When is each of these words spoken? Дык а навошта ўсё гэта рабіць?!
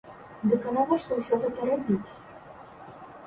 Дык 0.51 0.63
а 0.69 0.71
навошта 0.77 1.17
ўсё 1.19 1.37
гэта 1.45 1.69
рабіць?! 1.69 2.09